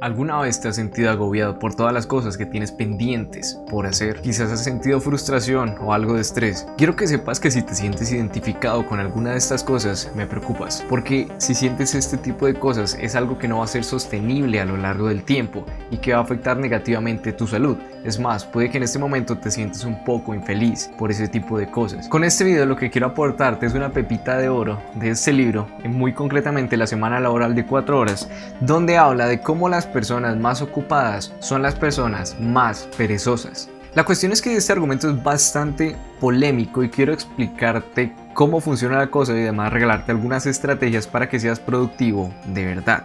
[0.00, 4.20] ¿Alguna vez te has sentido agobiado por todas las cosas que tienes pendientes por hacer?
[4.20, 6.68] Quizás has sentido frustración o algo de estrés.
[6.76, 10.86] Quiero que sepas que si te sientes identificado con alguna de estas cosas, me preocupas.
[10.88, 14.60] Porque si sientes este tipo de cosas, es algo que no va a ser sostenible
[14.60, 17.76] a lo largo del tiempo y que va a afectar negativamente tu salud.
[18.04, 21.58] Es más, puede que en este momento te sientes un poco infeliz por ese tipo
[21.58, 22.08] de cosas.
[22.08, 25.66] Con este video lo que quiero aportarte es una pepita de oro de este libro,
[25.84, 28.28] muy concretamente la semana laboral de 4 horas,
[28.60, 33.68] donde habla de cómo las personas más ocupadas son las personas más perezosas.
[33.94, 39.10] La cuestión es que este argumento es bastante polémico y quiero explicarte cómo funciona la
[39.10, 43.04] cosa y además regalarte algunas estrategias para que seas productivo de verdad.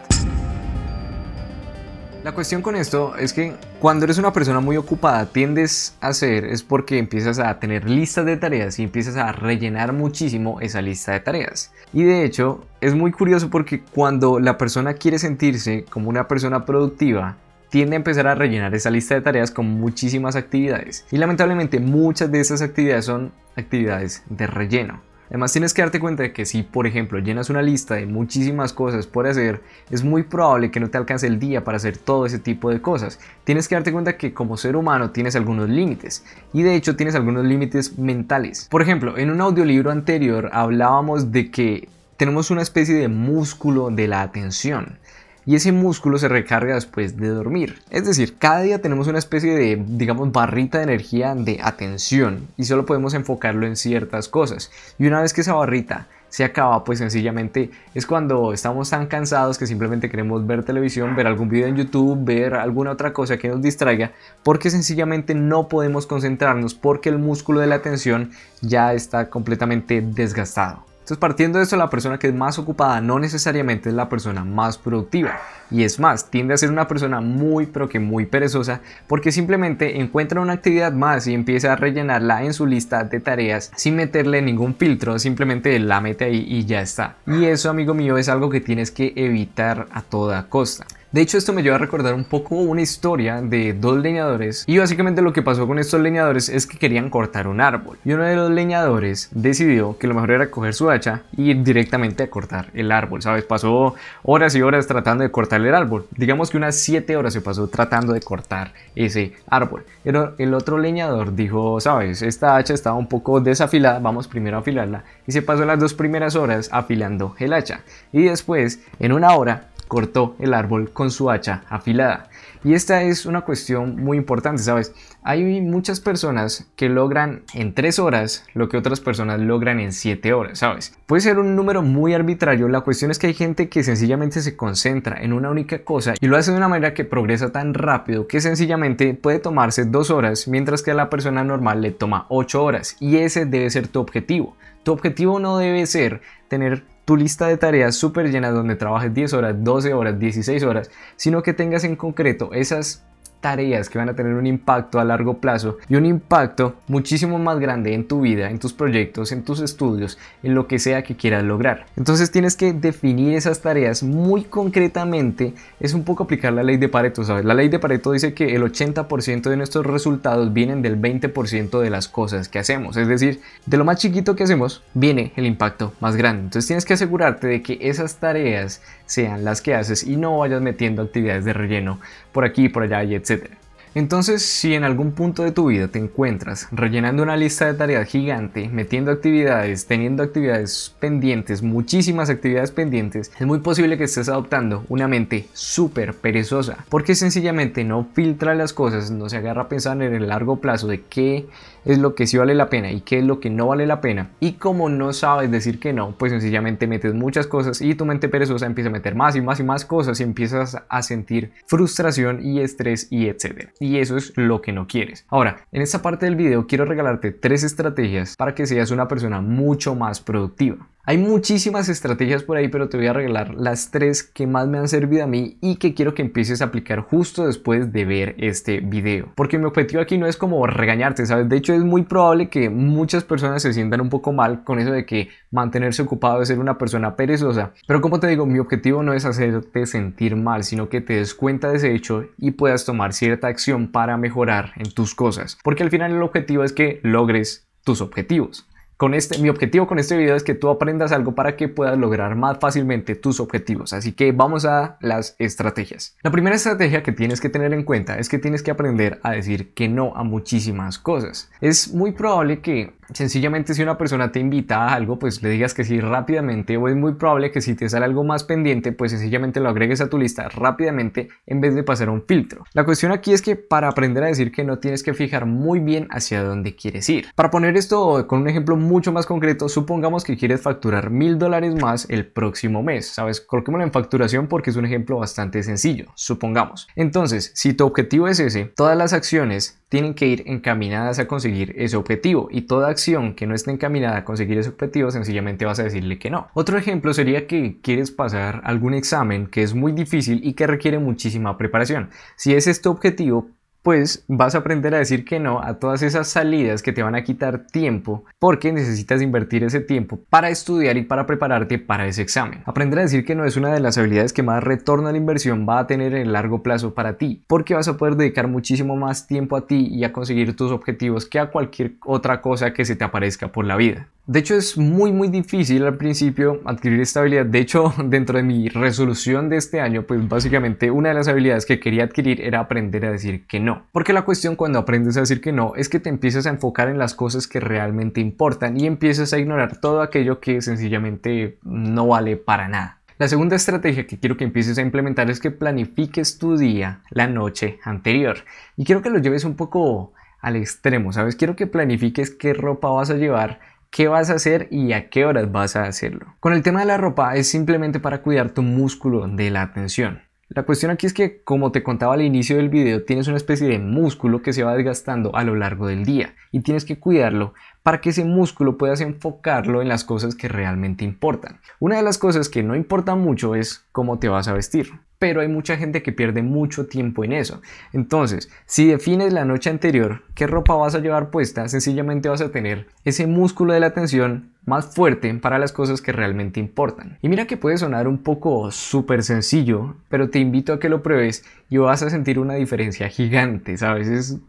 [2.23, 6.45] La cuestión con esto es que cuando eres una persona muy ocupada tiendes a hacer
[6.45, 11.11] es porque empiezas a tener listas de tareas y empiezas a rellenar muchísimo esa lista
[11.11, 11.73] de tareas.
[11.91, 16.65] Y de hecho es muy curioso porque cuando la persona quiere sentirse como una persona
[16.65, 17.35] productiva,
[17.69, 21.05] tiende a empezar a rellenar esa lista de tareas con muchísimas actividades.
[21.11, 25.01] Y lamentablemente muchas de esas actividades son actividades de relleno.
[25.33, 28.71] Además tienes que darte cuenta de que si, por ejemplo, llenas una lista de muchísimas
[28.71, 32.27] cosas por hacer, es muy probable que no te alcance el día para hacer todo
[32.27, 33.19] ese tipo de cosas.
[33.43, 36.23] Tienes que darte cuenta que como ser humano tienes algunos límites
[36.53, 38.67] y de hecho tienes algunos límites mentales.
[38.69, 44.07] Por ejemplo, en un audiolibro anterior hablábamos de que tenemos una especie de músculo de
[44.07, 44.99] la atención
[45.45, 47.79] y ese músculo se recarga después de dormir.
[47.89, 52.65] Es decir, cada día tenemos una especie de, digamos, barrita de energía de atención y
[52.65, 54.71] solo podemos enfocarlo en ciertas cosas.
[54.99, 59.59] Y una vez que esa barrita se acaba, pues sencillamente es cuando estamos tan cansados
[59.59, 63.49] que simplemente queremos ver televisión, ver algún video en YouTube, ver alguna otra cosa que
[63.49, 68.31] nos distraiga, porque sencillamente no podemos concentrarnos porque el músculo de la atención
[68.61, 70.92] ya está completamente desgastado.
[71.03, 74.45] Entonces, partiendo de esto, la persona que es más ocupada no necesariamente es la persona
[74.45, 75.37] más productiva.
[75.69, 79.99] Y es más, tiende a ser una persona muy, pero que muy perezosa, porque simplemente
[79.99, 84.41] encuentra una actividad más y empieza a rellenarla en su lista de tareas sin meterle
[84.41, 87.17] ningún filtro, simplemente la mete ahí y ya está.
[87.27, 90.85] Y eso, amigo mío, es algo que tienes que evitar a toda costa.
[91.13, 94.79] De hecho, esto me lleva a recordar un poco una historia de dos leñadores y
[94.79, 98.23] básicamente lo que pasó con estos leñadores es que querían cortar un árbol y uno
[98.23, 102.31] de los leñadores decidió que lo mejor era coger su hacha y ir directamente a
[102.31, 103.43] cortar el árbol, ¿sabes?
[103.43, 103.93] Pasó
[104.23, 106.07] horas y horas tratando de cortar el árbol.
[106.17, 109.85] Digamos que unas 7 horas se pasó tratando de cortar ese árbol.
[110.03, 112.23] Pero el otro leñador dijo, ¿sabes?
[112.23, 115.93] Esta hacha estaba un poco desafilada, vamos primero a afilarla y se pasó las dos
[115.93, 117.81] primeras horas afilando el hacha
[118.11, 122.29] y después en una hora cortó el árbol con su hacha afilada.
[122.63, 124.93] Y esta es una cuestión muy importante, ¿sabes?
[125.21, 130.33] Hay muchas personas que logran en 3 horas lo que otras personas logran en 7
[130.33, 130.97] horas, ¿sabes?
[131.05, 134.55] Puede ser un número muy arbitrario, la cuestión es que hay gente que sencillamente se
[134.55, 138.27] concentra en una única cosa y lo hace de una manera que progresa tan rápido
[138.27, 142.63] que sencillamente puede tomarse 2 horas, mientras que a la persona normal le toma 8
[142.63, 142.95] horas.
[142.99, 144.55] Y ese debe ser tu objetivo.
[144.83, 149.33] Tu objetivo no debe ser tener tu lista de tareas súper llena donde trabajes 10
[149.33, 153.05] horas, 12 horas, 16 horas, sino que tengas en concreto esas
[153.43, 157.59] tareas que van a tener un impacto a largo plazo y un impacto muchísimo más
[157.59, 161.17] grande en tu vida, en tus proyectos, en tus estudios, en lo que sea que
[161.17, 161.85] quieras lograr.
[161.97, 165.53] Entonces tienes que definir esas tareas muy concretamente.
[165.81, 167.43] Es un poco aplicar la ley de Pareto, ¿sabes?
[167.43, 171.89] La ley de Pareto dice que el 80% de nuestros resultados vienen del 20% de
[171.89, 172.95] las cosas que hacemos.
[172.95, 176.43] Es decir, de lo más chiquito que hacemos viene el impacto más grande.
[176.43, 180.61] Entonces tienes que asegurarte de que esas tareas sean las que haces y no vayas
[180.61, 181.99] metiendo actividades de relleno
[182.33, 183.51] por aquí, por allá y etc.
[183.95, 188.07] Entonces, si en algún punto de tu vida te encuentras rellenando una lista de tareas
[188.07, 194.83] gigante, metiendo actividades, teniendo actividades pendientes, muchísimas actividades pendientes, es muy posible que estés adoptando
[194.89, 200.01] una mente súper perezosa, porque sencillamente no filtra las cosas, no se agarra a pensar
[200.01, 201.45] en el largo plazo de qué
[201.85, 204.01] es lo que sí vale la pena y qué es lo que no vale la
[204.01, 204.31] pena.
[204.39, 208.29] Y como no sabes decir que no, pues sencillamente metes muchas cosas y tu mente
[208.29, 212.45] perezosa empieza a meter más y más y más cosas y empiezas a sentir frustración
[212.45, 213.71] y estrés y etcétera.
[213.83, 215.25] Y eso es lo que no quieres.
[215.27, 219.41] Ahora, en esta parte del video quiero regalarte tres estrategias para que seas una persona
[219.41, 220.87] mucho más productiva.
[221.05, 224.77] Hay muchísimas estrategias por ahí, pero te voy a regalar las tres que más me
[224.77, 228.35] han servido a mí y que quiero que empieces a aplicar justo después de ver
[228.37, 229.27] este video.
[229.35, 231.49] Porque mi objetivo aquí no es como regañarte, ¿sabes?
[231.49, 234.93] De hecho es muy probable que muchas personas se sientan un poco mal con eso
[234.93, 237.73] de que mantenerse ocupado es ser una persona perezosa.
[237.85, 241.33] Pero como te digo, mi objetivo no es hacerte sentir mal, sino que te des
[241.33, 245.57] cuenta de ese hecho y puedas tomar cierta acción para mejorar en tus cosas.
[245.65, 248.69] Porque al final el objetivo es que logres tus objetivos.
[249.13, 252.35] Este, mi objetivo con este video es que tú aprendas algo para que puedas lograr
[252.35, 253.91] más fácilmente tus objetivos.
[253.91, 256.15] Así que vamos a las estrategias.
[256.23, 259.31] La primera estrategia que tienes que tener en cuenta es que tienes que aprender a
[259.31, 261.51] decir que no a muchísimas cosas.
[261.59, 265.73] Es muy probable que Sencillamente si una persona te invita a algo, pues le digas
[265.73, 269.11] que sí rápidamente o es muy probable que si te sale algo más pendiente, pues
[269.11, 272.63] sencillamente lo agregues a tu lista rápidamente en vez de pasar a un filtro.
[272.73, 275.79] La cuestión aquí es que para aprender a decir que no tienes que fijar muy
[275.79, 277.27] bien hacia dónde quieres ir.
[277.35, 281.73] Para poner esto con un ejemplo mucho más concreto, supongamos que quieres facturar mil dólares
[281.73, 283.07] más el próximo mes.
[283.07, 286.87] Sabes, coloquémoslo en facturación porque es un ejemplo bastante sencillo, supongamos.
[286.95, 291.73] Entonces, si tu objetivo es ese, todas las acciones tienen que ir encaminadas a conseguir
[291.75, 295.79] ese objetivo y toda acción que no esté encaminada a conseguir ese objetivo sencillamente vas
[295.79, 296.47] a decirle que no.
[296.53, 300.99] Otro ejemplo sería que quieres pasar algún examen que es muy difícil y que requiere
[300.99, 302.09] muchísima preparación.
[302.35, 303.49] Si es tu objetivo,
[303.83, 307.15] pues vas a aprender a decir que no a todas esas salidas que te van
[307.15, 312.21] a quitar tiempo porque necesitas invertir ese tiempo para estudiar y para prepararte para ese
[312.21, 312.63] examen.
[312.65, 315.17] Aprender a decir que no es una de las habilidades que más retorno a la
[315.17, 318.47] inversión va a tener en el largo plazo para ti porque vas a poder dedicar
[318.47, 322.73] muchísimo más tiempo a ti y a conseguir tus objetivos que a cualquier otra cosa
[322.73, 324.07] que se te aparezca por la vida.
[324.25, 327.45] De hecho es muy muy difícil al principio adquirir esta habilidad.
[327.45, 331.65] De hecho dentro de mi resolución de este año pues básicamente una de las habilidades
[331.65, 333.85] que quería adquirir era aprender a decir que no.
[333.91, 336.87] Porque la cuestión cuando aprendes a decir que no es que te empiezas a enfocar
[336.87, 342.07] en las cosas que realmente importan y empiezas a ignorar todo aquello que sencillamente no
[342.07, 342.99] vale para nada.
[343.17, 347.27] La segunda estrategia que quiero que empieces a implementar es que planifiques tu día la
[347.27, 348.37] noche anterior.
[348.77, 351.35] Y quiero que lo lleves un poco al extremo, ¿sabes?
[351.35, 353.59] Quiero que planifiques qué ropa vas a llevar
[353.93, 356.35] qué vas a hacer y a qué horas vas a hacerlo.
[356.39, 360.23] Con el tema de la ropa es simplemente para cuidar tu músculo de la atención.
[360.49, 363.67] La cuestión aquí es que, como te contaba al inicio del video, tienes una especie
[363.67, 367.53] de músculo que se va desgastando a lo largo del día y tienes que cuidarlo
[367.83, 371.59] para que ese músculo puedas enfocarlo en las cosas que realmente importan.
[371.79, 374.91] Una de las cosas que no importa mucho es cómo te vas a vestir
[375.23, 377.61] pero hay mucha gente que pierde mucho tiempo en eso.
[377.93, 382.51] Entonces, si defines la noche anterior qué ropa vas a llevar puesta, sencillamente vas a
[382.51, 387.19] tener ese músculo de la atención más fuerte para las cosas que realmente importan.
[387.21, 391.01] Y mira que puede sonar un poco súper sencillo, pero te invito a que lo
[391.01, 394.09] pruebes y vas a sentir una diferencia gigante, ¿sabes?
[394.09, 394.39] Es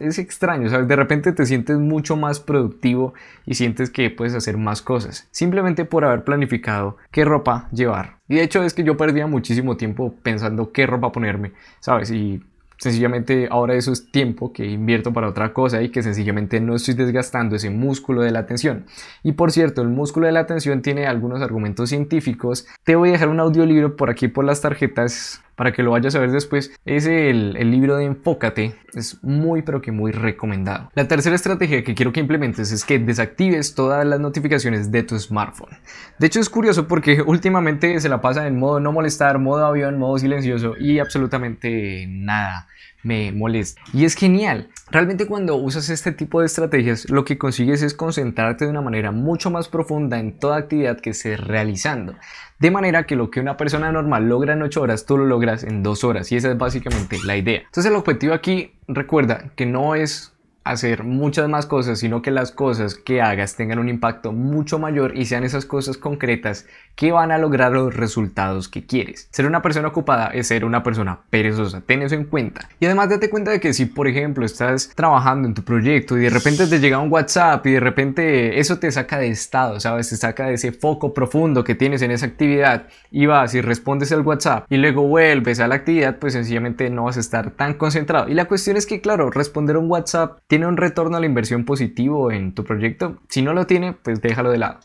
[0.00, 0.88] es extraño, ¿sabes?
[0.88, 3.14] De repente te sientes mucho más productivo
[3.46, 8.18] y sientes que puedes hacer más cosas, simplemente por haber planificado qué ropa llevar.
[8.28, 12.10] Y de hecho es que yo perdía muchísimo tiempo pensando qué ropa ponerme, ¿sabes?
[12.10, 12.42] Y
[12.78, 16.94] sencillamente ahora eso es tiempo que invierto para otra cosa y que sencillamente no estoy
[16.94, 18.86] desgastando ese músculo de la atención.
[19.22, 22.66] Y por cierto, el músculo de la atención tiene algunos argumentos científicos.
[22.84, 26.14] Te voy a dejar un audiolibro por aquí por las tarjetas para que lo vayas
[26.14, 28.76] a ver después, es el, el, libro de Enfócate.
[28.94, 30.88] Es muy pero que muy recomendado.
[30.94, 35.18] La tercera estrategia que quiero que implementes es que desactives todas las notificaciones de tu
[35.18, 35.76] smartphone.
[36.20, 39.98] De hecho es curioso porque últimamente se la pasa en modo no molestar, modo avión,
[39.98, 42.68] modo silencioso y absolutamente nada
[43.02, 43.80] me molesta.
[43.92, 44.68] Y es genial.
[44.90, 49.12] Realmente cuando usas este tipo de estrategias lo que consigues es concentrarte de una manera
[49.12, 52.14] mucho más profunda en toda actividad que estés realizando.
[52.58, 55.62] De manera que lo que una persona normal logra en 8 horas, tú lo logras
[55.62, 56.32] en 2 horas.
[56.32, 57.60] Y esa es básicamente la idea.
[57.60, 60.34] Entonces el objetivo aquí, recuerda que no es
[60.70, 65.16] hacer muchas más cosas, sino que las cosas que hagas tengan un impacto mucho mayor
[65.16, 69.28] y sean esas cosas concretas que van a lograr los resultados que quieres.
[69.30, 72.68] Ser una persona ocupada es ser una persona perezosa, ten eso en cuenta.
[72.80, 76.22] Y además date cuenta de que si por ejemplo estás trabajando en tu proyecto y
[76.22, 80.08] de repente te llega un WhatsApp y de repente eso te saca de estado, ¿sabes?
[80.08, 84.10] Te saca de ese foco profundo que tienes en esa actividad y vas y respondes
[84.12, 87.74] el WhatsApp y luego vuelves a la actividad, pues sencillamente no vas a estar tan
[87.74, 88.28] concentrado.
[88.28, 91.64] Y la cuestión es que, claro, responder un WhatsApp tiene un retorno a la inversión
[91.64, 93.18] positivo en tu proyecto.
[93.28, 94.80] Si no lo tiene, pues déjalo de lado.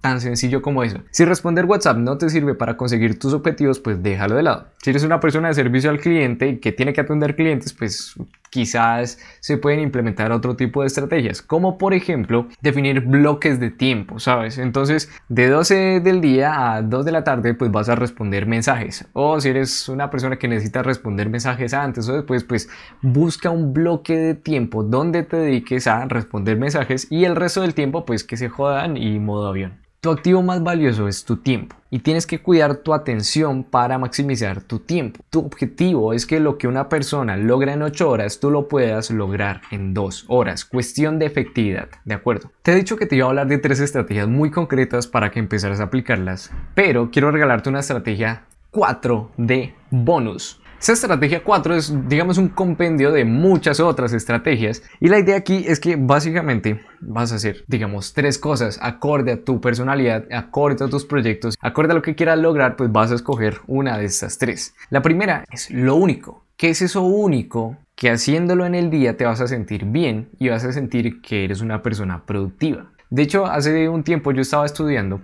[0.00, 0.98] Tan sencillo como eso.
[1.10, 4.68] Si responder WhatsApp no te sirve para conseguir tus objetivos, pues déjalo de lado.
[4.82, 8.14] Si eres una persona de servicio al cliente y que tiene que atender clientes, pues
[8.50, 14.18] quizás se pueden implementar otro tipo de estrategias, como por ejemplo definir bloques de tiempo,
[14.18, 14.58] ¿sabes?
[14.58, 19.06] Entonces, de 12 del día a 2 de la tarde, pues vas a responder mensajes.
[19.12, 22.68] O si eres una persona que necesita responder mensajes antes o después, pues
[23.02, 27.74] busca un bloque de tiempo donde te dediques a responder mensajes y el resto del
[27.74, 29.89] tiempo, pues que se jodan y modo avión.
[30.02, 34.62] Tu activo más valioso es tu tiempo y tienes que cuidar tu atención para maximizar
[34.62, 35.20] tu tiempo.
[35.28, 39.10] Tu objetivo es que lo que una persona logra en 8 horas tú lo puedas
[39.10, 40.64] lograr en 2 horas.
[40.64, 42.50] Cuestión de efectividad, ¿de acuerdo?
[42.62, 45.38] Te he dicho que te iba a hablar de tres estrategias muy concretas para que
[45.38, 50.59] empezaras a aplicarlas, pero quiero regalarte una estrategia 4 de bonus.
[50.80, 54.82] Esa estrategia 4 es, digamos, un compendio de muchas otras estrategias.
[54.98, 59.44] Y la idea aquí es que básicamente vas a hacer, digamos, tres cosas acorde a
[59.44, 63.16] tu personalidad, acorde a tus proyectos, acorde a lo que quieras lograr, pues vas a
[63.16, 64.74] escoger una de estas tres.
[64.88, 66.46] La primera es lo único.
[66.56, 70.48] ¿Qué es eso único que haciéndolo en el día te vas a sentir bien y
[70.48, 72.90] vas a sentir que eres una persona productiva?
[73.10, 75.20] De hecho, hace un tiempo yo estaba estudiando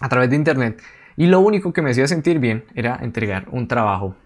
[0.00, 0.82] a través de internet
[1.16, 4.16] y lo único que me hacía sentir bien era entregar un trabajo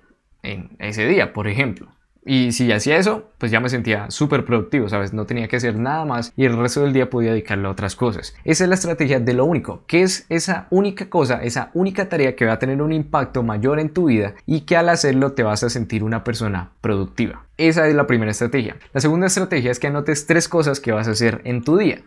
[0.42, 1.88] en ese día, por ejemplo.
[2.24, 5.12] Y si hacía eso, pues ya me sentía súper productivo, ¿sabes?
[5.12, 7.96] No tenía que hacer nada más y el resto del día podía dedicarle a otras
[7.96, 8.34] cosas.
[8.44, 12.36] Esa es la estrategia de lo único, que es esa única cosa, esa única tarea
[12.36, 15.42] que va a tener un impacto mayor en tu vida y que al hacerlo te
[15.42, 17.44] vas a sentir una persona productiva.
[17.56, 18.76] Esa es la primera estrategia.
[18.92, 22.02] La segunda estrategia es que anotes tres cosas que vas a hacer en tu día.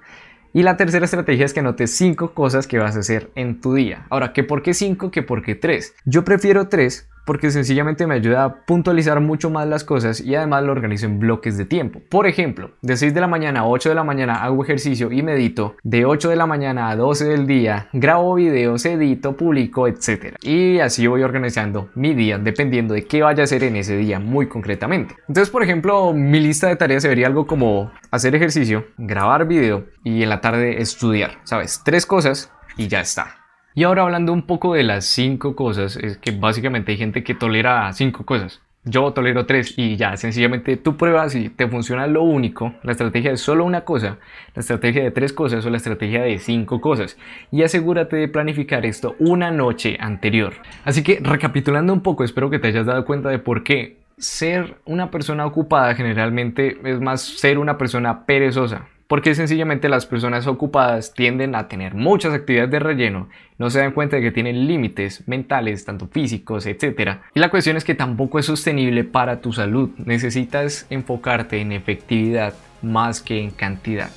[0.54, 3.74] Y la tercera estrategia es que anotes cinco cosas que vas a hacer en tu
[3.74, 4.06] día.
[4.10, 5.94] Ahora, ¿qué por qué cinco que por qué tres?
[6.06, 10.64] Yo prefiero tres porque sencillamente me ayuda a puntualizar mucho más las cosas y además
[10.64, 12.02] lo organizo en bloques de tiempo.
[12.10, 15.24] Por ejemplo, de 6 de la mañana a 8 de la mañana hago ejercicio y
[15.24, 20.36] medito, de 8 de la mañana a 12 del día grabo videos, edito, publico, etc.
[20.42, 24.20] Y así voy organizando mi día dependiendo de qué vaya a hacer en ese día
[24.20, 25.16] muy concretamente.
[25.28, 30.24] Entonces, por ejemplo, mi lista de tareas sería algo como hacer ejercicio, grabar video y
[30.24, 31.82] en la tarde estudiar, ¿sabes?
[31.84, 33.45] Tres cosas y ya está.
[33.78, 37.36] Y ahora hablando un poco de las cinco cosas, es que básicamente hay gente que
[37.36, 38.62] tolera cinco cosas.
[38.86, 43.32] Yo tolero tres y ya, sencillamente tú pruebas y te funciona lo único, la estrategia
[43.32, 44.18] de solo una cosa,
[44.54, 47.18] la estrategia de tres cosas o la estrategia de cinco cosas.
[47.52, 50.54] Y asegúrate de planificar esto una noche anterior.
[50.86, 54.78] Así que recapitulando un poco, espero que te hayas dado cuenta de por qué ser
[54.86, 61.14] una persona ocupada generalmente es más ser una persona perezosa porque sencillamente las personas ocupadas
[61.14, 65.28] tienden a tener muchas actividades de relleno, no se dan cuenta de que tienen límites
[65.28, 67.20] mentales, tanto físicos, etc.
[67.34, 72.54] Y la cuestión es que tampoco es sostenible para tu salud, necesitas enfocarte en efectividad
[72.82, 74.10] más que en cantidad.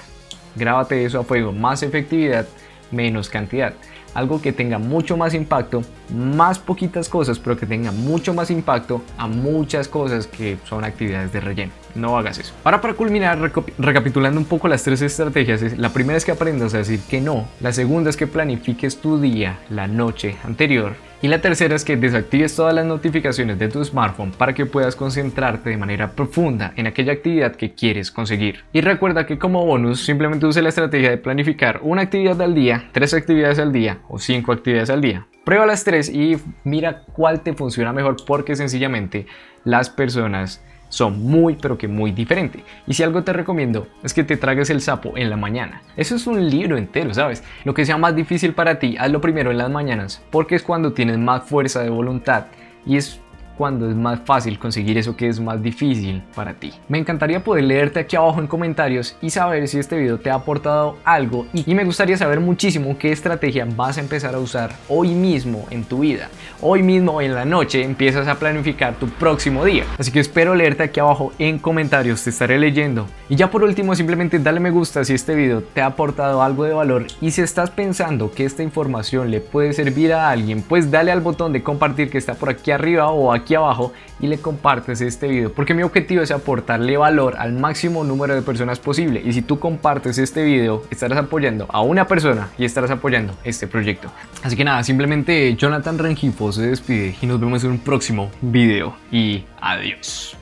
[0.57, 2.47] Grábate eso a fuego, más efectividad,
[2.91, 3.75] menos cantidad
[4.15, 9.03] algo que tenga mucho más impacto, más poquitas cosas, pero que tenga mucho más impacto
[9.17, 11.73] a muchas cosas que son actividades de relleno.
[11.95, 12.55] No hagas eso.
[12.65, 13.39] Ahora para culminar,
[13.79, 17.49] recapitulando un poco las tres estrategias, la primera es que aprendas a decir que no,
[17.61, 21.97] la segunda es que planifiques tu día la noche anterior y la tercera es que
[21.97, 26.87] desactives todas las notificaciones de tu smartphone para que puedas concentrarte de manera profunda en
[26.87, 28.65] aquella actividad que quieres conseguir.
[28.73, 32.89] Y recuerda que como bonus simplemente use la estrategia de planificar una actividad al día,
[32.93, 35.27] tres actividades al día o cinco actividades al día.
[35.45, 39.27] Prueba las tres y mira cuál te funciona mejor porque sencillamente
[39.65, 42.63] las personas son muy pero que muy diferentes.
[42.87, 45.83] Y si algo te recomiendo es que te tragues el sapo en la mañana.
[45.97, 47.43] Eso es un libro entero, ¿sabes?
[47.65, 50.93] Lo que sea más difícil para ti, hazlo primero en las mañanas, porque es cuando
[50.93, 52.47] tienes más fuerza de voluntad
[52.87, 53.21] y es
[53.59, 56.73] cuando es más fácil conseguir eso que es más difícil para ti.
[56.89, 60.35] Me encantaría poder leerte aquí abajo en comentarios y saber si este video te ha
[60.35, 65.09] aportado algo y, me gustaría saber muchísimo qué estrategia vas a empezar a usar hoy
[65.09, 66.29] mismo en tu vida.
[66.61, 69.85] Hoy mismo en la noche empiezas a planificar tu próximo día.
[69.99, 73.07] Así que espero leerte aquí abajo en comentarios, te estaré leyendo.
[73.29, 76.65] Y ya por último simplemente dale me gusta si este video te ha aportado algo
[76.65, 80.91] de valor y si estás pensando que esta información le puede servir a alguien, pues
[80.91, 85.01] dale al botón de compartir que está por aquí arriba o abajo y le compartes
[85.01, 89.23] este video porque mi objetivo es aportarle valor al máximo número de personas posible.
[89.25, 93.67] Y si tú compartes este video estarás apoyando a una persona y estarás apoyando este
[93.67, 94.11] proyecto.
[94.43, 98.95] Así que nada simplemente Jonathan Rengifo se despide y nos vemos en un próximo video.
[99.11, 100.37] Y adiós